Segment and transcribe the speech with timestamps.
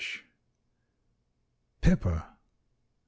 [1.81, 2.25] PEPPER.